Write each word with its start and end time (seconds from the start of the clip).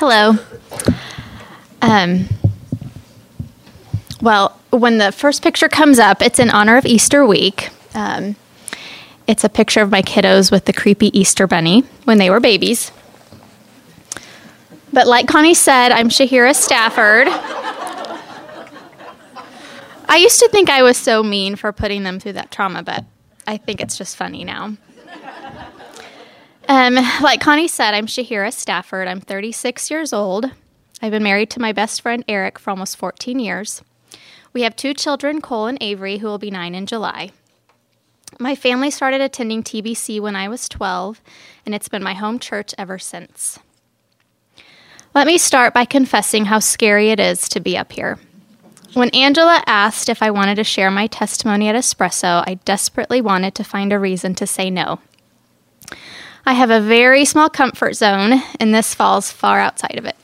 Hello. 0.00 0.34
Um, 1.82 2.24
well, 4.22 4.58
when 4.70 4.96
the 4.96 5.12
first 5.12 5.42
picture 5.42 5.68
comes 5.68 5.98
up, 5.98 6.22
it's 6.22 6.38
in 6.38 6.48
honor 6.48 6.78
of 6.78 6.86
Easter 6.86 7.26
week. 7.26 7.68
Um, 7.92 8.34
it's 9.26 9.44
a 9.44 9.50
picture 9.50 9.82
of 9.82 9.90
my 9.90 10.00
kiddos 10.00 10.50
with 10.50 10.64
the 10.64 10.72
creepy 10.72 11.08
Easter 11.18 11.46
bunny 11.46 11.84
when 12.04 12.16
they 12.16 12.30
were 12.30 12.40
babies. 12.40 12.92
But 14.90 15.06
like 15.06 15.28
Connie 15.28 15.52
said, 15.52 15.92
I'm 15.92 16.08
Shahira 16.08 16.54
Stafford. 16.54 17.26
I 20.08 20.16
used 20.16 20.40
to 20.40 20.48
think 20.48 20.70
I 20.70 20.82
was 20.82 20.96
so 20.96 21.22
mean 21.22 21.56
for 21.56 21.72
putting 21.72 22.04
them 22.04 22.18
through 22.18 22.32
that 22.32 22.50
trauma, 22.50 22.82
but 22.82 23.04
I 23.46 23.58
think 23.58 23.82
it's 23.82 23.98
just 23.98 24.16
funny 24.16 24.44
now. 24.44 24.78
Um, 26.70 26.94
like 27.20 27.40
Connie 27.40 27.66
said, 27.66 27.94
I'm 27.94 28.06
Shahira 28.06 28.52
Stafford. 28.52 29.08
I'm 29.08 29.20
36 29.20 29.90
years 29.90 30.12
old. 30.12 30.52
I've 31.02 31.10
been 31.10 31.24
married 31.24 31.50
to 31.50 31.60
my 31.60 31.72
best 31.72 32.00
friend 32.00 32.24
Eric 32.28 32.60
for 32.60 32.70
almost 32.70 32.96
14 32.96 33.40
years. 33.40 33.82
We 34.52 34.62
have 34.62 34.76
two 34.76 34.94
children, 34.94 35.40
Cole 35.40 35.66
and 35.66 35.78
Avery, 35.80 36.18
who 36.18 36.28
will 36.28 36.38
be 36.38 36.52
nine 36.52 36.76
in 36.76 36.86
July. 36.86 37.32
My 38.38 38.54
family 38.54 38.88
started 38.92 39.20
attending 39.20 39.64
TBC 39.64 40.20
when 40.20 40.36
I 40.36 40.46
was 40.46 40.68
12, 40.68 41.20
and 41.66 41.74
it's 41.74 41.88
been 41.88 42.04
my 42.04 42.14
home 42.14 42.38
church 42.38 42.72
ever 42.78 43.00
since. 43.00 43.58
Let 45.12 45.26
me 45.26 45.38
start 45.38 45.74
by 45.74 45.84
confessing 45.84 46.44
how 46.44 46.60
scary 46.60 47.10
it 47.10 47.18
is 47.18 47.48
to 47.48 47.58
be 47.58 47.76
up 47.76 47.90
here. 47.90 48.20
When 48.94 49.10
Angela 49.10 49.64
asked 49.66 50.08
if 50.08 50.22
I 50.22 50.30
wanted 50.30 50.54
to 50.54 50.62
share 50.62 50.92
my 50.92 51.08
testimony 51.08 51.68
at 51.68 51.74
Expresso, 51.74 52.44
I 52.46 52.60
desperately 52.64 53.20
wanted 53.20 53.56
to 53.56 53.64
find 53.64 53.92
a 53.92 53.98
reason 53.98 54.36
to 54.36 54.46
say 54.46 54.70
no. 54.70 55.00
I 56.46 56.54
have 56.54 56.70
a 56.70 56.80
very 56.80 57.24
small 57.24 57.48
comfort 57.48 57.94
zone, 57.94 58.42
and 58.58 58.74
this 58.74 58.94
falls 58.94 59.30
far 59.30 59.60
outside 59.60 59.98
of 59.98 60.04
it. 60.04 60.16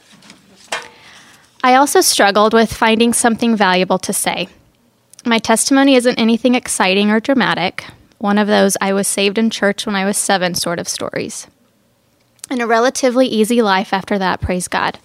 I 1.63 1.75
also 1.75 2.01
struggled 2.01 2.55
with 2.55 2.73
finding 2.73 3.13
something 3.13 3.57
valuable 3.57 3.99
to 3.99 4.13
say. 4.13 4.49
My 5.25 5.39
testimony 5.39 5.97
isn't 5.97 6.19
anything 6.19 6.55
exciting 6.55 7.11
or 7.11 7.21
dramatic, 7.21 7.85
one 8.19 8.39
of 8.39 8.47
those 8.47 8.77
I 8.81 8.93
was 8.93 9.09
saved 9.09 9.39
in 9.39 9.51
church 9.51 9.85
when 9.85 9.97
I 9.97 10.05
was 10.05 10.17
seven 10.17 10.55
sort 10.55 10.79
of 10.79 10.89
stories. 10.89 11.49
And 12.49 12.63
a 12.63 12.67
relatively 12.67 13.27
easy 13.27 13.61
life 13.61 13.93
after 13.93 14.19
that, 14.19 14.41
praise 14.41 14.69
God. 14.69 14.99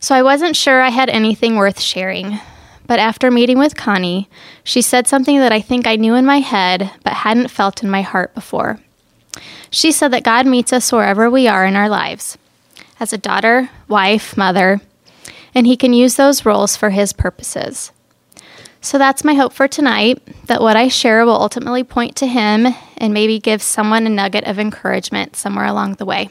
So 0.00 0.14
I 0.14 0.22
wasn't 0.22 0.56
sure 0.56 0.80
I 0.80 0.90
had 0.90 1.10
anything 1.10 1.56
worth 1.56 1.80
sharing. 1.80 2.38
But 2.86 3.00
after 3.00 3.30
meeting 3.30 3.58
with 3.58 3.76
Connie, 3.76 4.30
she 4.64 4.80
said 4.80 5.06
something 5.06 5.38
that 5.40 5.52
I 5.52 5.60
think 5.60 5.86
I 5.86 5.96
knew 5.96 6.14
in 6.14 6.24
my 6.24 6.38
head 6.38 6.90
but 7.04 7.12
hadn't 7.12 7.48
felt 7.48 7.82
in 7.82 7.90
my 7.90 8.02
heart 8.02 8.34
before. 8.34 8.78
She 9.70 9.92
said 9.92 10.12
that 10.12 10.24
God 10.24 10.46
meets 10.46 10.72
us 10.72 10.92
wherever 10.92 11.30
we 11.30 11.46
are 11.46 11.64
in 11.64 11.76
our 11.76 11.88
lives 11.88 12.38
as 13.00 13.12
a 13.12 13.18
daughter, 13.18 13.70
wife, 13.86 14.36
mother, 14.36 14.80
and 15.54 15.66
He 15.66 15.76
can 15.76 15.92
use 15.92 16.16
those 16.16 16.44
roles 16.44 16.76
for 16.76 16.90
His 16.90 17.12
purposes. 17.12 17.92
So 18.80 18.96
that's 18.96 19.24
my 19.24 19.34
hope 19.34 19.52
for 19.52 19.68
tonight 19.68 20.22
that 20.46 20.60
what 20.60 20.76
I 20.76 20.88
share 20.88 21.24
will 21.24 21.40
ultimately 21.40 21.84
point 21.84 22.16
to 22.16 22.26
Him 22.26 22.68
and 22.96 23.12
maybe 23.12 23.38
give 23.38 23.62
someone 23.62 24.06
a 24.06 24.10
nugget 24.10 24.44
of 24.44 24.58
encouragement 24.58 25.36
somewhere 25.36 25.66
along 25.66 25.94
the 25.94 26.04
way. 26.04 26.30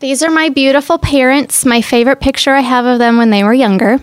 These 0.00 0.22
are 0.22 0.30
my 0.30 0.48
beautiful 0.48 0.98
parents, 0.98 1.64
my 1.64 1.80
favorite 1.80 2.20
picture 2.20 2.52
I 2.52 2.60
have 2.60 2.84
of 2.84 2.98
them 2.98 3.16
when 3.16 3.30
they 3.30 3.44
were 3.44 3.54
younger. 3.54 4.00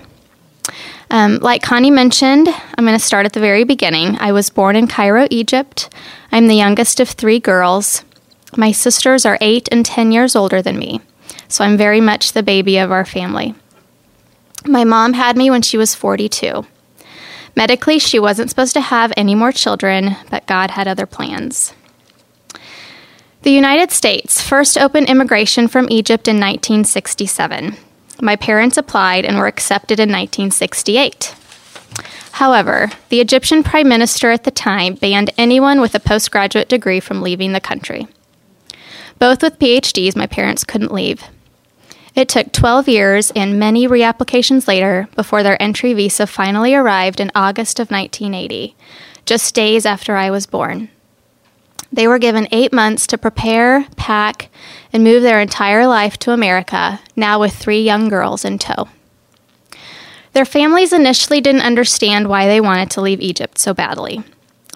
Um, 1.11 1.37
like 1.37 1.61
Connie 1.61 1.91
mentioned, 1.91 2.47
I'm 2.49 2.85
going 2.85 2.97
to 2.97 3.03
start 3.03 3.27
at 3.27 3.33
the 3.33 3.39
very 3.39 3.63
beginning. 3.63 4.17
I 4.19 4.31
was 4.31 4.49
born 4.49 4.75
in 4.75 4.87
Cairo, 4.87 5.27
Egypt. 5.29 5.93
I'm 6.31 6.47
the 6.47 6.55
youngest 6.55 6.99
of 6.99 7.09
three 7.09 7.39
girls. 7.39 8.03
My 8.57 8.71
sisters 8.71 9.25
are 9.25 9.37
eight 9.41 9.69
and 9.71 9.85
10 9.85 10.11
years 10.11 10.35
older 10.35 10.61
than 10.61 10.79
me 10.79 11.01
so 11.51 11.63
I'm 11.63 11.77
very 11.77 12.01
much 12.01 12.31
the 12.31 12.43
baby 12.43 12.77
of 12.77 12.91
our 12.91 13.05
family. 13.05 13.53
My 14.65 14.83
mom 14.83 15.13
had 15.13 15.35
me 15.35 15.49
when 15.49 15.61
she 15.61 15.77
was 15.77 15.95
42. 15.95 16.65
Medically, 17.55 17.99
she 17.99 18.19
wasn't 18.19 18.49
supposed 18.49 18.73
to 18.73 18.81
have 18.81 19.11
any 19.17 19.35
more 19.35 19.51
children, 19.51 20.15
but 20.29 20.47
God 20.47 20.71
had 20.71 20.87
other 20.87 21.05
plans. 21.05 21.73
The 23.41 23.51
United 23.51 23.91
States 23.91 24.41
first 24.41 24.77
opened 24.77 25.09
immigration 25.09 25.67
from 25.67 25.89
Egypt 25.89 26.27
in 26.27 26.35
1967. 26.35 27.75
My 28.21 28.35
parents 28.35 28.77
applied 28.77 29.25
and 29.25 29.37
were 29.37 29.47
accepted 29.47 29.99
in 29.99 30.09
1968. 30.09 31.35
However, 32.33 32.91
the 33.09 33.19
Egyptian 33.19 33.63
prime 33.63 33.89
minister 33.89 34.29
at 34.29 34.43
the 34.43 34.51
time 34.51 34.93
banned 34.93 35.31
anyone 35.37 35.81
with 35.81 35.95
a 35.95 35.99
postgraduate 35.99 36.69
degree 36.69 36.99
from 36.99 37.21
leaving 37.21 37.51
the 37.51 37.59
country. 37.59 38.07
Both 39.17 39.41
with 39.41 39.59
PhDs, 39.59 40.15
my 40.15 40.27
parents 40.27 40.63
couldn't 40.63 40.93
leave. 40.93 41.23
It 42.15 42.29
took 42.29 42.51
12 42.51 42.87
years 42.87 43.31
and 43.31 43.59
many 43.59 43.87
reapplications 43.87 44.67
later 44.67 45.07
before 45.15 45.43
their 45.43 45.61
entry 45.61 45.93
visa 45.93 46.27
finally 46.27 46.75
arrived 46.75 47.19
in 47.19 47.31
August 47.33 47.79
of 47.79 47.89
1980, 47.89 48.75
just 49.25 49.55
days 49.55 49.85
after 49.85 50.15
I 50.15 50.29
was 50.29 50.45
born. 50.45 50.89
They 51.91 52.07
were 52.07 52.19
given 52.19 52.47
eight 52.51 52.71
months 52.71 53.05
to 53.07 53.17
prepare, 53.17 53.85
pack, 53.97 54.49
and 54.93 55.03
move 55.03 55.23
their 55.23 55.41
entire 55.41 55.85
life 55.87 56.17
to 56.19 56.31
America, 56.31 57.01
now 57.15 57.39
with 57.39 57.53
three 57.53 57.81
young 57.81 58.07
girls 58.07 58.45
in 58.45 58.59
tow. 58.59 58.87
Their 60.33 60.45
families 60.45 60.93
initially 60.93 61.41
didn't 61.41 61.61
understand 61.61 62.29
why 62.29 62.47
they 62.47 62.61
wanted 62.61 62.89
to 62.91 63.01
leave 63.01 63.19
Egypt 63.19 63.57
so 63.57 63.73
badly. 63.73 64.23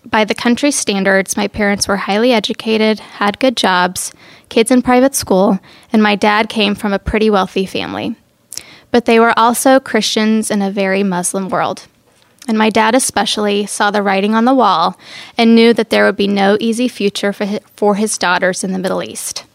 By 0.03 0.25
the 0.25 0.35
country's 0.35 0.75
standards, 0.75 1.37
my 1.37 1.47
parents 1.47 1.87
were 1.87 1.97
highly 1.97 2.33
educated, 2.33 2.99
had 2.99 3.39
good 3.39 3.55
jobs, 3.55 4.11
kids 4.49 4.69
in 4.69 4.81
private 4.81 5.15
school, 5.15 5.59
and 5.93 6.03
my 6.03 6.15
dad 6.15 6.49
came 6.49 6.75
from 6.75 6.93
a 6.93 6.99
pretty 6.99 7.29
wealthy 7.29 7.65
family. 7.65 8.15
But 8.91 9.05
they 9.05 9.19
were 9.19 9.33
also 9.37 9.79
Christians 9.79 10.51
in 10.51 10.61
a 10.61 10.69
very 10.69 11.03
Muslim 11.03 11.49
world. 11.49 11.87
And 12.47 12.57
my 12.57 12.69
dad, 12.69 12.93
especially, 12.93 13.65
saw 13.65 13.89
the 13.89 14.03
writing 14.03 14.35
on 14.35 14.45
the 14.45 14.53
wall 14.53 14.99
and 15.37 15.55
knew 15.55 15.73
that 15.73 15.89
there 15.89 16.05
would 16.05 16.15
be 16.15 16.27
no 16.27 16.57
easy 16.59 16.87
future 16.87 17.33
for 17.33 17.45
his, 17.45 17.59
for 17.75 17.95
his 17.95 18.17
daughters 18.17 18.63
in 18.63 18.71
the 18.71 18.79
Middle 18.79 19.01
East. 19.01 19.45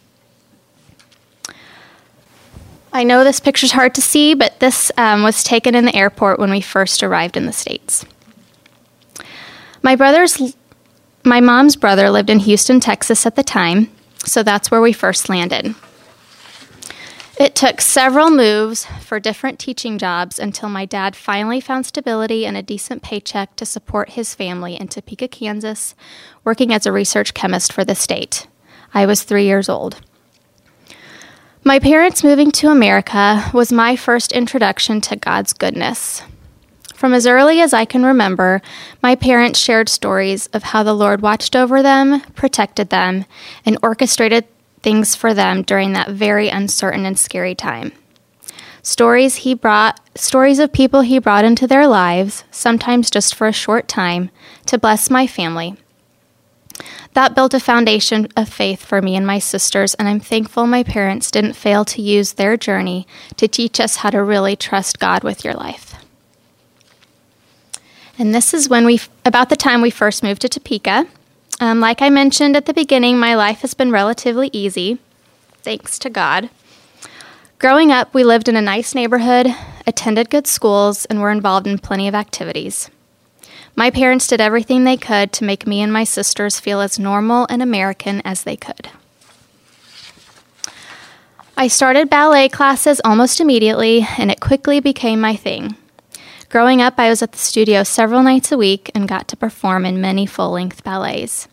I 2.93 3.05
know 3.05 3.23
this 3.23 3.39
picture's 3.39 3.73
hard 3.73 3.95
to 3.95 4.03
see, 4.03 4.35
but 4.35 4.59
this 4.59 4.91
um, 4.97 5.23
was 5.23 5.45
taken 5.45 5.77
in 5.77 5.85
the 5.85 5.95
airport 5.95 6.41
when 6.41 6.51
we 6.51 6.61
first 6.61 7.05
arrived 7.05 7.37
in 7.37 7.47
the 7.47 7.53
States. 7.53 8.05
My 9.83 9.95
brother's, 9.95 10.55
my 11.25 11.41
mom's 11.41 11.77
brother 11.77 12.11
lived 12.11 12.31
in 12.31 12.41
Houston, 12.41 12.81
Texas 12.81 13.25
at 13.25 13.37
the 13.37 13.45
time, 13.45 13.89
so 14.25 14.43
that's 14.43 14.71
where 14.71 14.81
we 14.81 14.93
first 14.93 15.29
landed. 15.29 15.75
It 17.39 17.55
took 17.55 17.81
several 17.81 18.31
moves 18.31 18.87
for 19.01 19.21
different 19.21 19.59
teaching 19.59 19.99
jobs 19.99 20.39
until 20.39 20.69
my 20.69 20.85
dad 20.85 21.17
finally 21.17 21.61
found 21.61 21.87
stability 21.87 22.45
and 22.45 22.57
a 22.57 22.63
decent 22.63 23.03
paycheck 23.03 23.57
to 23.57 23.65
support 23.65 24.11
his 24.11 24.35
family 24.35 24.75
in 24.77 24.89
Topeka, 24.89 25.29
Kansas, 25.29 25.95
working 26.45 26.73
as 26.73 26.85
a 26.85 26.93
research 26.93 27.33
chemist 27.33 27.73
for 27.73 27.85
the 27.85 27.95
state. 27.95 28.47
I 28.93 29.07
was 29.07 29.23
three 29.23 29.45
years 29.45 29.69
old. 29.69 30.01
My 31.63 31.79
parents 31.79 32.25
moving 32.25 32.51
to 32.53 32.71
America 32.71 33.51
was 33.55 33.73
my 33.73 33.95
first 33.95 34.33
introduction 34.33 35.01
to 35.03 35.17
God's 35.17 35.53
goodness. 35.53 36.23
From 36.95 37.15
as 37.15 37.27
early 37.27 37.61
as 37.61 37.73
I 37.73 37.87
can 37.87 38.05
remember, 38.05 38.61
my 39.03 39.15
parents 39.15 39.59
shared 39.59 39.89
stories 39.89 40.47
of 40.49 40.63
how 40.63 40.83
the 40.83 40.95
Lord 40.95 41.23
watched 41.23 41.57
over 41.57 41.83
them, 41.83 42.21
protected 42.35 42.91
them, 42.91 43.25
and 43.65 43.79
orchestrated 43.83 44.47
things 44.83 45.15
for 45.15 45.35
them 45.35 45.63
during 45.63 45.93
that 45.93 46.11
very 46.11 46.49
uncertain 46.49 47.05
and 47.05 47.19
scary 47.19 47.55
time. 47.55 47.93
Stories 48.83 49.37
he 49.37 49.55
brought 49.55 50.01
stories 50.15 50.59
of 50.59 50.73
people 50.73 51.03
he 51.03 51.19
brought 51.19 51.45
into 51.45 51.67
their 51.67 51.87
lives, 51.87 52.45
sometimes 52.51 53.11
just 53.11 53.35
for 53.35 53.47
a 53.47 53.53
short 53.53 53.89
time, 53.89 54.31
to 54.67 54.79
bless 54.79 55.11
my 55.11 55.27
family. 55.27 55.77
That 57.13 57.35
built 57.35 57.55
a 57.55 57.61
foundation 57.61 58.29
of 58.37 58.49
faith 58.49 58.85
for 58.85 59.03
me 59.03 59.17
and 59.17 59.27
my 59.27 59.39
sisters, 59.39 59.95
and 59.95 60.09
I'm 60.09 60.21
thankful 60.21 60.67
my 60.67 60.83
parents 60.83 61.31
didn't 61.31 61.55
fail 61.55 61.85
to 61.87 62.01
use 62.01 62.35
their 62.35 62.57
journey 62.57 63.07
to 63.37 63.49
teach 63.49 63.81
us 63.81 63.97
how 63.97 64.11
to 64.11 64.23
really 64.23 64.57
trust 64.57 64.99
God 64.99 65.25
with 65.25 65.45
your 65.45 65.55
life. 65.55 65.95
And 68.19 68.35
this 68.35 68.55
is 68.55 68.69
when 68.69 68.87
we, 68.87 69.01
about 69.25 69.49
the 69.49 69.57
time 69.57 69.83
we 69.83 69.91
first 69.91 70.23
moved 70.23 70.43
to 70.43 70.49
Topeka. 70.49 71.07
Um, 71.61 71.79
like 71.79 72.01
I 72.01 72.09
mentioned 72.09 72.57
at 72.57 72.65
the 72.65 72.73
beginning, 72.73 73.19
my 73.19 73.35
life 73.35 73.61
has 73.61 73.75
been 73.75 73.91
relatively 73.91 74.49
easy, 74.51 74.99
thanks 75.63 75.99
to 75.99 76.09
God. 76.09 76.49
Growing 77.59 77.93
up, 77.93 78.15
we 78.15 78.25
lived 78.25 78.49
in 78.49 78.57
a 78.57 78.63
nice 78.63 78.95
neighborhood, 78.95 79.47
attended 79.87 80.31
good 80.31 80.47
schools, 80.47 81.05
and 81.05 81.21
were 81.21 81.31
involved 81.31 81.67
in 81.67 81.79
plenty 81.79 82.09
of 82.09 82.15
activities. 82.15 82.89
My 83.77 83.91
parents 83.91 84.27
did 84.27 84.41
everything 84.41 84.85
they 84.85 84.97
could 84.97 85.35
to 85.35 85.45
make 85.45 85.67
me 85.67 85.83
and 85.83 85.93
my 85.93 86.05
sisters 86.05 86.59
feel 86.59 86.81
as 86.81 86.99
normal 86.99 87.47
and 87.51 87.63
American 87.63 88.23
as 88.23 88.45
they 88.45 88.57
could. 88.57 88.89
I 91.59 91.69
started 91.69 92.09
ballet 92.09 92.49
classes 92.49 93.03
almost 93.05 93.39
immediately, 93.39 94.07
and 94.17 94.31
it 94.31 94.41
quickly 94.41 94.81
became 94.81 95.21
my 95.21 95.37
thing. 95.37 95.77
Growing 96.49 96.81
up, 96.81 96.95
I 96.97 97.11
was 97.11 97.21
at 97.21 97.33
the 97.33 97.39
studio 97.39 97.83
several 97.83 98.23
nights 98.23 98.51
a 98.51 98.57
week 98.57 98.91
and 98.95 99.07
got 99.07 99.29
to 99.29 99.37
perform 99.37 99.85
in 99.85 100.01
many 100.01 100.25
full 100.25 100.53
length 100.53 100.83
ballets. 100.83 101.47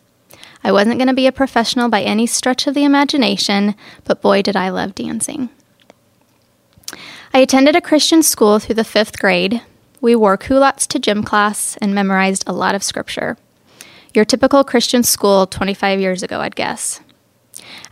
I 0.64 0.72
wasn't 0.72 0.98
going 0.98 1.08
to 1.08 1.14
be 1.14 1.26
a 1.26 1.32
professional 1.32 1.88
by 1.88 2.02
any 2.02 2.26
stretch 2.26 2.66
of 2.66 2.74
the 2.74 2.84
imagination, 2.84 3.74
but 4.04 4.20
boy, 4.20 4.42
did 4.42 4.56
I 4.56 4.68
love 4.70 4.94
dancing. 4.94 5.50
I 7.32 7.38
attended 7.38 7.76
a 7.76 7.80
Christian 7.80 8.22
school 8.22 8.58
through 8.58 8.74
the 8.74 8.84
fifth 8.84 9.18
grade. 9.18 9.62
We 10.00 10.14
wore 10.14 10.36
culottes 10.36 10.86
to 10.88 10.98
gym 10.98 11.22
class 11.22 11.76
and 11.78 11.94
memorized 11.94 12.44
a 12.46 12.52
lot 12.52 12.74
of 12.74 12.82
scripture. 12.82 13.36
Your 14.14 14.24
typical 14.24 14.64
Christian 14.64 15.02
school 15.02 15.46
25 15.46 16.00
years 16.00 16.22
ago, 16.22 16.40
I'd 16.40 16.56
guess. 16.56 17.00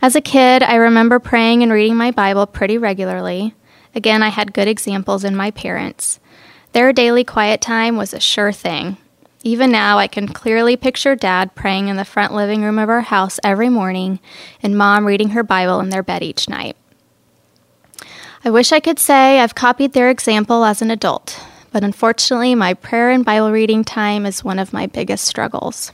As 0.01 0.15
a 0.15 0.21
kid, 0.21 0.63
I 0.63 0.75
remember 0.75 1.19
praying 1.19 1.63
and 1.63 1.71
reading 1.71 1.95
my 1.95 2.11
Bible 2.11 2.45
pretty 2.45 2.77
regularly. 2.77 3.53
Again, 3.95 4.23
I 4.23 4.29
had 4.29 4.53
good 4.53 4.67
examples 4.67 5.23
in 5.23 5.35
my 5.35 5.51
parents. 5.51 6.19
Their 6.73 6.93
daily 6.93 7.23
quiet 7.23 7.61
time 7.61 7.97
was 7.97 8.13
a 8.13 8.19
sure 8.19 8.51
thing. 8.51 8.97
Even 9.47 9.71
now, 9.71 9.97
I 9.97 10.07
can 10.07 10.27
clearly 10.27 10.75
picture 10.75 11.15
Dad 11.15 11.55
praying 11.55 11.87
in 11.87 11.95
the 11.95 12.03
front 12.03 12.33
living 12.33 12.63
room 12.63 12.77
of 12.77 12.89
our 12.89 12.99
house 12.99 13.39
every 13.45 13.69
morning 13.69 14.19
and 14.61 14.77
Mom 14.77 15.05
reading 15.05 15.29
her 15.29 15.41
Bible 15.41 15.79
in 15.79 15.89
their 15.89 16.03
bed 16.03 16.21
each 16.21 16.49
night. 16.49 16.75
I 18.43 18.49
wish 18.49 18.73
I 18.73 18.81
could 18.81 18.99
say 18.99 19.39
I've 19.39 19.55
copied 19.55 19.93
their 19.93 20.09
example 20.09 20.65
as 20.65 20.81
an 20.81 20.91
adult, 20.91 21.39
but 21.71 21.81
unfortunately, 21.81 22.55
my 22.55 22.73
prayer 22.73 23.09
and 23.09 23.23
Bible 23.23 23.53
reading 23.53 23.85
time 23.85 24.25
is 24.25 24.43
one 24.43 24.59
of 24.59 24.73
my 24.73 24.85
biggest 24.85 25.23
struggles. 25.23 25.93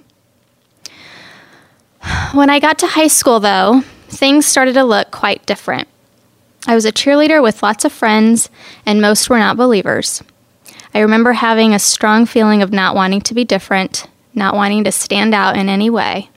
When 2.32 2.50
I 2.50 2.60
got 2.60 2.80
to 2.80 2.88
high 2.88 3.06
school, 3.06 3.40
though, 3.40 3.84
things 4.08 4.48
started 4.48 4.74
to 4.74 4.84
look 4.84 5.12
quite 5.12 5.46
different. 5.46 5.88
I 6.66 6.74
was 6.74 6.86
a 6.86 6.92
cheerleader 6.92 7.44
with 7.44 7.62
lots 7.62 7.86
of 7.86 7.92
friends, 7.92 8.50
and 8.84 9.00
most 9.00 9.30
were 9.30 9.38
not 9.38 9.58
believers. 9.58 10.24
I 10.94 11.00
remember 11.00 11.34
having 11.34 11.74
a 11.74 11.80
strong 11.80 12.26
feeling 12.26 12.62
of 12.62 12.72
not 12.72 12.96
wanting 12.96 13.22
to 13.22 13.34
be 13.34 13.44
different, 13.44 14.08
not 14.34 14.56
wanting 14.56 14.84
to 14.84 14.92
stand 14.92 15.34
out 15.34 15.58
in 15.58 15.68
any 15.70 15.90
way. 15.90 16.30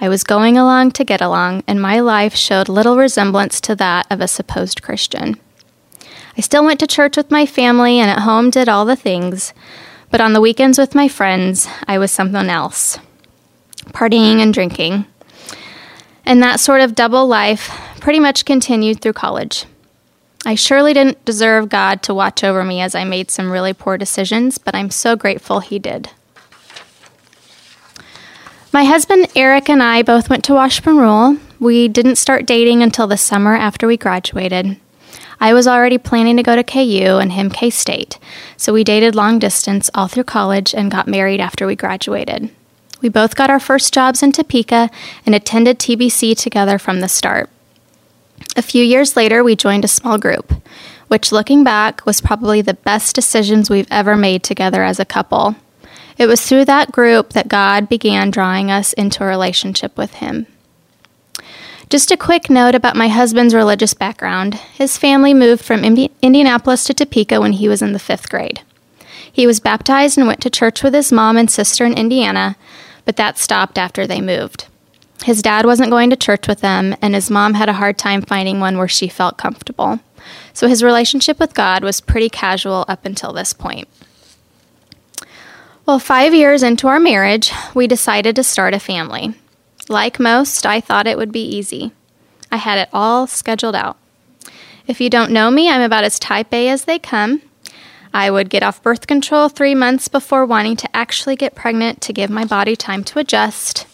I 0.00 0.10
was 0.10 0.24
going 0.24 0.58
along 0.58 0.92
to 0.92 1.04
get 1.04 1.22
along, 1.22 1.64
and 1.66 1.80
my 1.80 2.00
life 2.00 2.34
showed 2.34 2.68
little 2.68 2.98
resemblance 2.98 3.60
to 3.62 3.74
that 3.76 4.06
of 4.10 4.20
a 4.20 4.28
supposed 4.28 4.82
Christian. 4.82 5.40
I 6.36 6.42
still 6.42 6.64
went 6.64 6.80
to 6.80 6.86
church 6.86 7.16
with 7.16 7.30
my 7.30 7.46
family 7.46 7.98
and 7.98 8.10
at 8.10 8.20
home 8.20 8.50
did 8.50 8.68
all 8.68 8.84
the 8.84 8.96
things, 8.96 9.54
but 10.10 10.20
on 10.20 10.34
the 10.34 10.40
weekends 10.42 10.78
with 10.78 10.94
my 10.94 11.08
friends, 11.08 11.66
I 11.88 11.98
was 11.98 12.12
something 12.12 12.50
else 12.50 12.98
partying 13.92 14.40
and 14.42 14.52
drinking. 14.52 15.06
And 16.24 16.42
that 16.42 16.60
sort 16.60 16.80
of 16.80 16.94
double 16.94 17.26
life 17.26 17.70
pretty 18.00 18.18
much 18.18 18.44
continued 18.44 19.00
through 19.00 19.12
college. 19.12 19.64
I 20.46 20.54
surely 20.54 20.94
didn't 20.94 21.24
deserve 21.24 21.68
God 21.68 22.04
to 22.04 22.14
watch 22.14 22.44
over 22.44 22.62
me 22.62 22.80
as 22.80 22.94
I 22.94 23.02
made 23.02 23.32
some 23.32 23.50
really 23.50 23.74
poor 23.74 23.98
decisions, 23.98 24.58
but 24.58 24.76
I'm 24.76 24.92
so 24.92 25.16
grateful 25.16 25.58
He 25.58 25.80
did. 25.80 26.08
My 28.72 28.84
husband 28.84 29.26
Eric 29.34 29.68
and 29.68 29.82
I 29.82 30.02
both 30.02 30.30
went 30.30 30.44
to 30.44 30.54
Washburn 30.54 30.98
Rural. 30.98 31.38
We 31.58 31.88
didn't 31.88 32.14
start 32.14 32.46
dating 32.46 32.80
until 32.84 33.08
the 33.08 33.16
summer 33.16 33.56
after 33.56 33.88
we 33.88 33.96
graduated. 33.96 34.76
I 35.40 35.52
was 35.52 35.66
already 35.66 35.98
planning 35.98 36.36
to 36.36 36.44
go 36.44 36.54
to 36.54 36.62
KU 36.62 37.18
and 37.18 37.32
him 37.32 37.50
K 37.50 37.68
State, 37.68 38.16
so 38.56 38.72
we 38.72 38.84
dated 38.84 39.16
long 39.16 39.40
distance 39.40 39.90
all 39.96 40.06
through 40.06 40.24
college 40.24 40.72
and 40.76 40.92
got 40.92 41.08
married 41.08 41.40
after 41.40 41.66
we 41.66 41.74
graduated. 41.74 42.50
We 43.02 43.08
both 43.08 43.34
got 43.34 43.50
our 43.50 43.60
first 43.60 43.92
jobs 43.92 44.22
in 44.22 44.30
Topeka 44.30 44.90
and 45.26 45.34
attended 45.34 45.80
TBC 45.80 46.38
together 46.38 46.78
from 46.78 47.00
the 47.00 47.08
start. 47.08 47.50
A 48.56 48.62
few 48.62 48.82
years 48.82 49.16
later, 49.16 49.42
we 49.44 49.56
joined 49.56 49.84
a 49.84 49.88
small 49.88 50.18
group, 50.18 50.52
which 51.08 51.32
looking 51.32 51.64
back 51.64 52.04
was 52.06 52.20
probably 52.20 52.62
the 52.62 52.74
best 52.74 53.14
decisions 53.14 53.68
we've 53.68 53.90
ever 53.90 54.16
made 54.16 54.42
together 54.42 54.82
as 54.82 54.98
a 54.98 55.04
couple. 55.04 55.56
It 56.18 56.26
was 56.26 56.46
through 56.46 56.64
that 56.66 56.92
group 56.92 57.34
that 57.34 57.48
God 57.48 57.88
began 57.88 58.30
drawing 58.30 58.70
us 58.70 58.92
into 58.94 59.22
a 59.22 59.26
relationship 59.26 59.96
with 59.98 60.14
Him. 60.14 60.46
Just 61.88 62.10
a 62.10 62.16
quick 62.16 62.50
note 62.50 62.74
about 62.74 62.96
my 62.96 63.08
husband's 63.08 63.54
religious 63.54 63.94
background. 63.94 64.54
His 64.54 64.98
family 64.98 65.32
moved 65.32 65.64
from 65.64 65.84
Indi- 65.84 66.10
Indianapolis 66.20 66.82
to 66.84 66.94
Topeka 66.94 67.40
when 67.40 67.52
he 67.52 67.68
was 67.68 67.80
in 67.80 67.92
the 67.92 68.00
fifth 68.00 68.28
grade. 68.28 68.62
He 69.30 69.46
was 69.46 69.60
baptized 69.60 70.18
and 70.18 70.26
went 70.26 70.40
to 70.40 70.50
church 70.50 70.82
with 70.82 70.94
his 70.94 71.12
mom 71.12 71.36
and 71.36 71.48
sister 71.48 71.84
in 71.84 71.92
Indiana, 71.92 72.56
but 73.04 73.16
that 73.16 73.38
stopped 73.38 73.78
after 73.78 74.04
they 74.06 74.20
moved. 74.20 74.66
His 75.24 75.42
dad 75.42 75.66
wasn't 75.66 75.90
going 75.90 76.10
to 76.10 76.16
church 76.16 76.46
with 76.46 76.60
them, 76.60 76.94
and 77.02 77.14
his 77.14 77.30
mom 77.30 77.54
had 77.54 77.68
a 77.68 77.74
hard 77.74 77.98
time 77.98 78.22
finding 78.22 78.60
one 78.60 78.78
where 78.78 78.88
she 78.88 79.08
felt 79.08 79.38
comfortable. 79.38 79.98
So 80.52 80.68
his 80.68 80.82
relationship 80.82 81.38
with 81.38 81.54
God 81.54 81.82
was 81.82 82.00
pretty 82.00 82.28
casual 82.28 82.84
up 82.88 83.04
until 83.04 83.32
this 83.32 83.52
point. 83.52 83.88
Well, 85.84 85.98
five 85.98 86.34
years 86.34 86.62
into 86.62 86.88
our 86.88 86.98
marriage, 86.98 87.52
we 87.74 87.86
decided 87.86 88.34
to 88.36 88.42
start 88.42 88.74
a 88.74 88.80
family. 88.80 89.34
Like 89.88 90.18
most, 90.18 90.66
I 90.66 90.80
thought 90.80 91.06
it 91.06 91.16
would 91.16 91.30
be 91.30 91.44
easy. 91.44 91.92
I 92.50 92.56
had 92.56 92.78
it 92.78 92.88
all 92.92 93.26
scheduled 93.26 93.76
out. 93.76 93.96
If 94.86 95.00
you 95.00 95.10
don't 95.10 95.30
know 95.30 95.50
me, 95.50 95.68
I'm 95.68 95.80
about 95.80 96.04
as 96.04 96.18
type 96.18 96.52
A 96.52 96.68
as 96.68 96.84
they 96.84 96.98
come. 96.98 97.42
I 98.12 98.30
would 98.30 98.50
get 98.50 98.62
off 98.62 98.82
birth 98.82 99.06
control 99.06 99.48
three 99.48 99.74
months 99.74 100.08
before 100.08 100.46
wanting 100.46 100.76
to 100.76 100.96
actually 100.96 101.36
get 101.36 101.54
pregnant 101.54 102.00
to 102.02 102.12
give 102.12 102.30
my 102.30 102.44
body 102.44 102.74
time 102.74 103.04
to 103.04 103.18
adjust. 103.18 103.86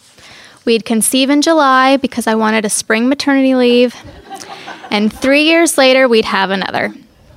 We'd 0.65 0.85
conceive 0.85 1.29
in 1.29 1.41
July 1.41 1.97
because 1.97 2.27
I 2.27 2.35
wanted 2.35 2.65
a 2.65 2.69
spring 2.69 3.09
maternity 3.09 3.55
leave. 3.55 3.95
And 4.89 5.11
three 5.11 5.43
years 5.43 5.77
later, 5.77 6.07
we'd 6.07 6.25
have 6.25 6.51
another. 6.51 6.93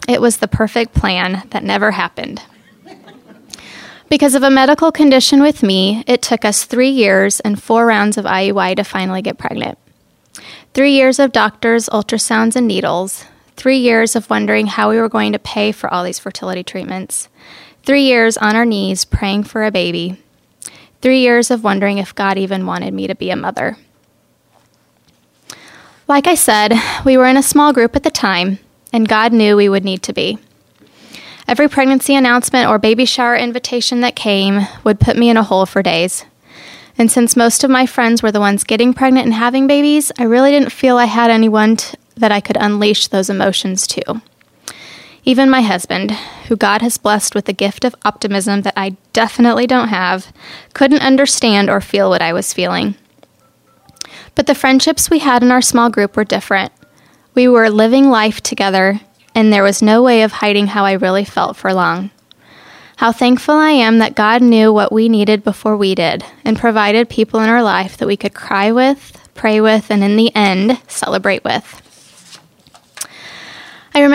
It 0.08 0.20
was 0.20 0.36
the 0.36 0.48
perfect 0.48 0.94
plan 0.94 1.42
that 1.50 1.64
never 1.64 1.90
happened. 1.90 2.42
Because 4.08 4.36
of 4.36 4.44
a 4.44 4.50
medical 4.50 4.92
condition 4.92 5.42
with 5.42 5.64
me, 5.64 6.04
it 6.06 6.22
took 6.22 6.44
us 6.44 6.64
three 6.64 6.90
years 6.90 7.40
and 7.40 7.60
four 7.60 7.86
rounds 7.86 8.16
of 8.16 8.24
IUI 8.24 8.76
to 8.76 8.84
finally 8.84 9.20
get 9.20 9.38
pregnant. 9.38 9.78
Three 10.74 10.92
years 10.92 11.18
of 11.18 11.32
doctors, 11.32 11.88
ultrasounds, 11.88 12.54
and 12.54 12.68
needles. 12.68 13.24
Three 13.56 13.78
years 13.78 14.14
of 14.14 14.30
wondering 14.30 14.68
how 14.68 14.90
we 14.90 15.00
were 15.00 15.08
going 15.08 15.32
to 15.32 15.38
pay 15.40 15.72
for 15.72 15.92
all 15.92 16.04
these 16.04 16.20
fertility 16.20 16.62
treatments. 16.62 17.28
Three 17.82 18.02
years 18.02 18.36
on 18.36 18.54
our 18.54 18.64
knees 18.64 19.04
praying 19.04 19.44
for 19.44 19.64
a 19.64 19.72
baby. 19.72 20.22
Three 21.06 21.20
years 21.20 21.52
of 21.52 21.62
wondering 21.62 21.98
if 21.98 22.16
God 22.16 22.36
even 22.36 22.66
wanted 22.66 22.92
me 22.92 23.06
to 23.06 23.14
be 23.14 23.30
a 23.30 23.36
mother. 23.36 23.76
Like 26.08 26.26
I 26.26 26.34
said, 26.34 26.74
we 27.04 27.16
were 27.16 27.26
in 27.26 27.36
a 27.36 27.44
small 27.44 27.72
group 27.72 27.94
at 27.94 28.02
the 28.02 28.10
time, 28.10 28.58
and 28.92 29.06
God 29.06 29.32
knew 29.32 29.56
we 29.56 29.68
would 29.68 29.84
need 29.84 30.02
to 30.02 30.12
be. 30.12 30.40
Every 31.46 31.68
pregnancy 31.68 32.16
announcement 32.16 32.68
or 32.68 32.80
baby 32.80 33.04
shower 33.04 33.36
invitation 33.36 34.00
that 34.00 34.16
came 34.16 34.66
would 34.82 34.98
put 34.98 35.16
me 35.16 35.30
in 35.30 35.36
a 35.36 35.44
hole 35.44 35.64
for 35.64 35.80
days. 35.80 36.24
And 36.98 37.08
since 37.08 37.36
most 37.36 37.62
of 37.62 37.70
my 37.70 37.86
friends 37.86 38.20
were 38.20 38.32
the 38.32 38.40
ones 38.40 38.64
getting 38.64 38.92
pregnant 38.92 39.26
and 39.26 39.34
having 39.34 39.68
babies, 39.68 40.10
I 40.18 40.24
really 40.24 40.50
didn't 40.50 40.72
feel 40.72 40.98
I 40.98 41.04
had 41.04 41.30
anyone 41.30 41.76
t- 41.76 41.96
that 42.16 42.32
I 42.32 42.40
could 42.40 42.56
unleash 42.56 43.06
those 43.06 43.30
emotions 43.30 43.86
to. 43.86 44.22
Even 45.28 45.50
my 45.50 45.60
husband, 45.60 46.12
who 46.46 46.54
God 46.54 46.82
has 46.82 46.98
blessed 46.98 47.34
with 47.34 47.46
the 47.46 47.52
gift 47.52 47.84
of 47.84 47.96
optimism 48.04 48.62
that 48.62 48.74
I 48.76 48.96
definitely 49.12 49.66
don't 49.66 49.88
have, 49.88 50.32
couldn't 50.72 51.02
understand 51.02 51.68
or 51.68 51.80
feel 51.80 52.08
what 52.08 52.22
I 52.22 52.32
was 52.32 52.52
feeling. 52.52 52.94
But 54.36 54.46
the 54.46 54.54
friendships 54.54 55.10
we 55.10 55.18
had 55.18 55.42
in 55.42 55.50
our 55.50 55.60
small 55.60 55.90
group 55.90 56.16
were 56.16 56.22
different. 56.22 56.70
We 57.34 57.48
were 57.48 57.70
living 57.70 58.08
life 58.08 58.40
together 58.40 59.00
and 59.34 59.52
there 59.52 59.64
was 59.64 59.82
no 59.82 60.00
way 60.00 60.22
of 60.22 60.30
hiding 60.30 60.68
how 60.68 60.84
I 60.84 60.92
really 60.92 61.24
felt 61.24 61.56
for 61.56 61.74
long. 61.74 62.10
How 62.94 63.10
thankful 63.10 63.56
I 63.56 63.70
am 63.70 63.98
that 63.98 64.14
God 64.14 64.42
knew 64.42 64.72
what 64.72 64.92
we 64.92 65.08
needed 65.08 65.42
before 65.42 65.76
we 65.76 65.96
did 65.96 66.24
and 66.44 66.56
provided 66.56 67.08
people 67.08 67.40
in 67.40 67.50
our 67.50 67.64
life 67.64 67.96
that 67.96 68.06
we 68.06 68.16
could 68.16 68.32
cry 68.32 68.70
with, 68.70 69.20
pray 69.34 69.60
with, 69.60 69.90
and 69.90 70.04
in 70.04 70.16
the 70.16 70.34
end, 70.36 70.80
celebrate 70.86 71.42
with. 71.42 71.82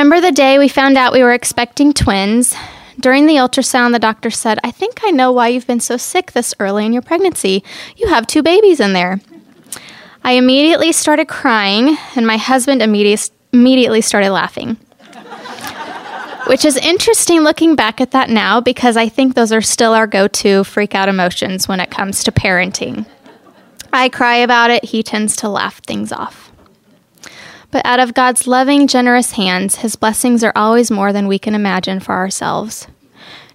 Remember 0.01 0.19
the 0.19 0.31
day 0.31 0.57
we 0.57 0.67
found 0.67 0.97
out 0.97 1.13
we 1.13 1.21
were 1.21 1.31
expecting 1.31 1.93
twins. 1.93 2.55
During 2.99 3.27
the 3.27 3.35
ultrasound, 3.35 3.91
the 3.91 3.99
doctor 3.99 4.31
said, 4.31 4.57
I 4.63 4.71
think 4.71 5.01
I 5.03 5.11
know 5.11 5.31
why 5.31 5.49
you've 5.49 5.67
been 5.67 5.79
so 5.79 5.95
sick 5.95 6.31
this 6.31 6.55
early 6.59 6.87
in 6.87 6.91
your 6.91 7.03
pregnancy. 7.03 7.63
You 7.97 8.07
have 8.07 8.25
two 8.25 8.41
babies 8.41 8.79
in 8.79 8.93
there. 8.93 9.21
I 10.23 10.31
immediately 10.31 10.91
started 10.91 11.27
crying, 11.27 11.99
and 12.15 12.25
my 12.25 12.37
husband 12.37 12.81
immediately 12.81 14.01
started 14.01 14.31
laughing. 14.31 14.77
Which 16.47 16.65
is 16.65 16.77
interesting 16.77 17.41
looking 17.41 17.75
back 17.75 18.01
at 18.01 18.09
that 18.09 18.31
now 18.31 18.59
because 18.59 18.97
I 18.97 19.07
think 19.07 19.35
those 19.35 19.51
are 19.51 19.61
still 19.61 19.93
our 19.93 20.07
go 20.07 20.27
to 20.27 20.63
freak 20.63 20.95
out 20.95 21.09
emotions 21.09 21.67
when 21.67 21.79
it 21.79 21.91
comes 21.91 22.23
to 22.23 22.31
parenting. 22.31 23.05
I 23.93 24.09
cry 24.09 24.37
about 24.37 24.71
it, 24.71 24.83
he 24.83 25.03
tends 25.03 25.35
to 25.37 25.47
laugh 25.47 25.77
things 25.83 26.11
off. 26.11 26.50
But 27.71 27.85
out 27.85 27.99
of 28.01 28.13
God's 28.13 28.47
loving, 28.47 28.87
generous 28.87 29.31
hands, 29.31 29.77
his 29.77 29.95
blessings 29.95 30.43
are 30.43 30.51
always 30.55 30.91
more 30.91 31.13
than 31.13 31.27
we 31.27 31.39
can 31.39 31.55
imagine 31.55 32.01
for 32.01 32.13
ourselves. 32.13 32.87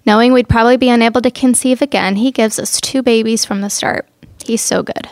Knowing 0.06 0.32
we'd 0.32 0.48
probably 0.48 0.76
be 0.76 0.88
unable 0.88 1.20
to 1.20 1.30
conceive 1.30 1.82
again, 1.82 2.16
he 2.16 2.30
gives 2.30 2.58
us 2.58 2.80
two 2.80 3.02
babies 3.02 3.44
from 3.44 3.60
the 3.60 3.68
start. 3.68 4.08
He's 4.44 4.62
so 4.62 4.82
good. 4.82 5.10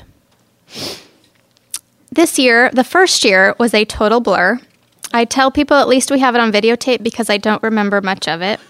This 2.11 2.38
year, 2.38 2.70
the 2.73 2.84
first 2.84 3.25
year, 3.25 3.54
was 3.58 3.75
a 3.75 3.84
total 3.84 4.20
blur. 4.20 4.61
I 5.12 5.25
tell 5.25 5.50
people 5.50 5.76
at 5.76 5.88
least 5.88 6.11
we 6.11 6.20
have 6.20 6.34
it 6.34 6.40
on 6.40 6.52
videotape 6.52 7.02
because 7.02 7.28
I 7.28 7.38
don't 7.38 7.62
remember 7.62 8.00
much 8.00 8.28
of 8.28 8.40
it. 8.40 8.61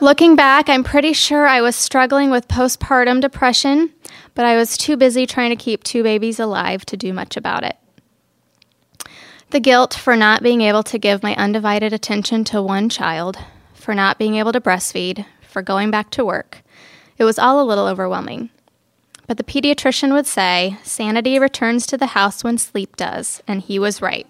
Looking 0.00 0.34
back, 0.34 0.68
I'm 0.68 0.82
pretty 0.82 1.12
sure 1.12 1.46
I 1.46 1.60
was 1.60 1.76
struggling 1.76 2.30
with 2.30 2.48
postpartum 2.48 3.20
depression, 3.20 3.92
but 4.34 4.44
I 4.44 4.56
was 4.56 4.76
too 4.76 4.96
busy 4.96 5.26
trying 5.26 5.50
to 5.50 5.56
keep 5.56 5.84
two 5.84 6.02
babies 6.02 6.40
alive 6.40 6.84
to 6.86 6.96
do 6.96 7.12
much 7.12 7.36
about 7.36 7.64
it. 7.64 7.76
The 9.52 9.60
guilt 9.60 9.92
for 9.92 10.16
not 10.16 10.42
being 10.42 10.62
able 10.62 10.82
to 10.84 10.98
give 10.98 11.22
my 11.22 11.36
undivided 11.36 11.92
attention 11.92 12.42
to 12.44 12.62
one 12.62 12.88
child, 12.88 13.36
for 13.74 13.94
not 13.94 14.16
being 14.18 14.36
able 14.36 14.50
to 14.52 14.62
breastfeed, 14.62 15.26
for 15.42 15.60
going 15.60 15.90
back 15.90 16.08
to 16.12 16.24
work, 16.24 16.62
it 17.18 17.24
was 17.24 17.38
all 17.38 17.60
a 17.60 17.68
little 17.68 17.86
overwhelming. 17.86 18.48
But 19.26 19.36
the 19.36 19.44
pediatrician 19.44 20.14
would 20.14 20.26
say, 20.26 20.78
sanity 20.82 21.38
returns 21.38 21.86
to 21.88 21.98
the 21.98 22.06
house 22.06 22.42
when 22.42 22.56
sleep 22.56 22.96
does, 22.96 23.42
and 23.46 23.60
he 23.60 23.78
was 23.78 24.00
right. 24.00 24.26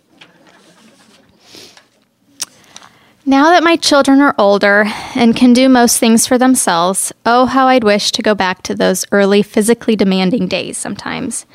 Now 3.25 3.51
that 3.51 3.63
my 3.63 3.77
children 3.77 4.21
are 4.21 4.35
older 4.37 4.87
and 5.15 5.37
can 5.37 5.53
do 5.53 5.69
most 5.69 6.01
things 6.01 6.27
for 6.27 6.37
themselves, 6.37 7.13
oh, 7.25 7.47
how 7.47 7.69
I'd 7.69 7.85
wish 7.85 8.11
to 8.11 8.23
go 8.23 8.35
back 8.35 8.65
to 8.65 8.75
those 8.75 9.07
early 9.13 9.45
physically 9.45 9.95
demanding 9.95 10.49
days 10.49 10.79
sometimes. 10.79 11.47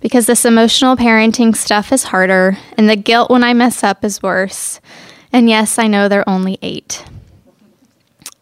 Because 0.00 0.26
this 0.26 0.44
emotional 0.44 0.96
parenting 0.96 1.56
stuff 1.56 1.92
is 1.92 2.04
harder, 2.04 2.56
and 2.76 2.88
the 2.88 2.96
guilt 2.96 3.30
when 3.30 3.42
I 3.42 3.52
mess 3.52 3.82
up 3.82 4.04
is 4.04 4.22
worse. 4.22 4.80
And 5.32 5.48
yes, 5.48 5.78
I 5.78 5.86
know 5.86 6.08
they're 6.08 6.28
only 6.28 6.58
eight. 6.62 7.04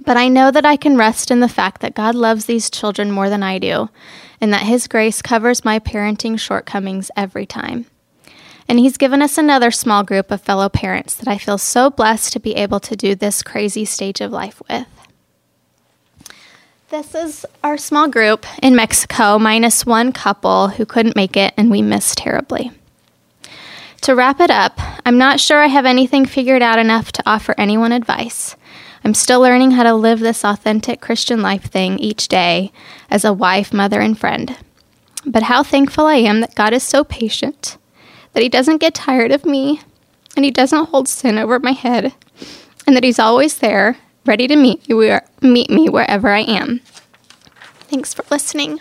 But 0.05 0.17
I 0.17 0.29
know 0.29 0.51
that 0.51 0.67
I 0.67 0.77
can 0.77 0.97
rest 0.97 1.31
in 1.31 1.41
the 1.41 1.49
fact 1.49 1.81
that 1.81 1.95
God 1.95 2.15
loves 2.15 2.45
these 2.45 2.71
children 2.71 3.11
more 3.11 3.29
than 3.29 3.43
I 3.43 3.59
do, 3.59 3.89
and 4.41 4.53
that 4.53 4.63
His 4.63 4.87
grace 4.87 5.23
covers 5.23 5.65
my 5.65 5.79
parenting 5.79 6.39
shortcomings 6.39 7.11
every 7.17 7.47
time. 7.47 7.87
And 8.69 8.79
He's 8.79 8.97
given 8.99 9.23
us 9.23 9.39
another 9.39 9.71
small 9.71 10.05
group 10.05 10.31
of 10.31 10.43
fellow 10.43 10.69
parents 10.69 11.15
that 11.15 11.29
I 11.29 11.39
feel 11.39 11.59
so 11.59 11.91
blessed 11.91 12.33
to 12.35 12.41
be 12.41 12.55
able 12.55 12.81
to 12.81 12.95
do 12.95 13.15
this 13.15 13.43
crazy 13.43 13.85
stage 13.85 14.21
of 14.21 14.31
life 14.31 14.63
with. 14.69 14.87
This 16.89 17.17
is 17.17 17.45
our 17.65 17.77
small 17.77 18.07
group 18.07 18.47
in 18.63 18.77
Mexico, 18.77 19.41
minus 19.41 19.85
one 19.85 20.13
couple 20.13 20.69
who 20.69 20.87
couldn't 20.87 21.17
make 21.17 21.37
it 21.37 21.53
and 21.57 21.69
we 21.69 21.83
missed 21.83 22.19
terribly. 22.19 22.71
To 24.03 24.15
wrap 24.15 24.39
it 24.39 24.53
up, 24.53 24.79
I'm 25.05 25.19
not 25.19 25.41
sure 25.41 25.61
I 25.61 25.67
have 25.67 25.85
anything 25.85 26.27
figured 26.27 26.63
out 26.63 26.79
enough 26.79 27.11
to 27.11 27.25
offer 27.27 27.57
anyone 27.59 27.91
advice. 27.91 28.55
I'm 29.03 29.15
still 29.15 29.41
learning 29.41 29.73
how 29.73 29.83
to 29.83 29.95
live 29.95 30.21
this 30.21 30.45
authentic 30.45 31.01
Christian 31.01 31.43
life 31.43 31.65
thing 31.65 31.99
each 31.99 32.29
day 32.29 32.71
as 33.11 33.25
a 33.25 33.33
wife, 33.33 33.73
mother, 33.73 33.99
and 33.99 34.17
friend. 34.17 34.57
But 35.27 35.43
how 35.43 35.65
thankful 35.65 36.07
I 36.07 36.17
am 36.17 36.41
that 36.41 36.55
God 36.55 36.73
is 36.73 36.85
so 36.85 37.03
patient 37.03 37.79
that 38.33 38.45
He 38.45 38.49
doesn't 38.49 38.79
get 38.79 38.95
tired 38.95 39.33
of 39.33 39.45
me, 39.45 39.81
and 40.37 40.45
He 40.45 40.53
doesn't 40.53 40.91
hold 40.91 41.09
sin 41.09 41.37
over 41.37 41.59
my 41.59 41.73
head, 41.73 42.15
and 42.87 42.95
that 42.95 43.03
He's 43.03 43.19
always 43.19 43.59
there, 43.59 43.97
ready 44.27 44.47
to 44.49 44.57
meet, 44.57 44.89
you, 44.89 45.19
meet 45.41 45.71
me 45.71 45.89
wherever 45.89 46.29
I 46.29 46.41
am. 46.41 46.81
Thanks 47.89 48.13
for 48.13 48.25
listening. 48.31 48.81